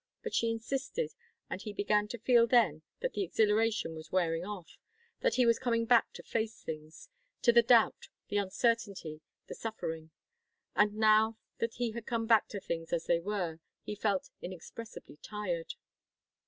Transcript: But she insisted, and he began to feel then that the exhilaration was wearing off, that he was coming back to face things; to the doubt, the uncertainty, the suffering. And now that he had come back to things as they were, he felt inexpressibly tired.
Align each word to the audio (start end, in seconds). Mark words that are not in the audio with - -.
But 0.23 0.33
she 0.33 0.49
insisted, 0.49 1.13
and 1.47 1.61
he 1.61 1.73
began 1.73 2.07
to 2.07 2.17
feel 2.17 2.47
then 2.47 2.81
that 3.01 3.13
the 3.13 3.21
exhilaration 3.21 3.93
was 3.93 4.11
wearing 4.11 4.43
off, 4.43 4.79
that 5.19 5.35
he 5.35 5.45
was 5.45 5.59
coming 5.59 5.85
back 5.85 6.11
to 6.13 6.23
face 6.23 6.59
things; 6.63 7.09
to 7.43 7.51
the 7.53 7.61
doubt, 7.61 8.07
the 8.27 8.37
uncertainty, 8.37 9.21
the 9.45 9.53
suffering. 9.53 10.09
And 10.75 10.95
now 10.95 11.37
that 11.59 11.75
he 11.75 11.91
had 11.91 12.07
come 12.07 12.25
back 12.25 12.47
to 12.47 12.59
things 12.59 12.91
as 12.91 13.05
they 13.05 13.19
were, 13.19 13.59
he 13.83 13.93
felt 13.93 14.31
inexpressibly 14.41 15.17
tired. 15.21 15.75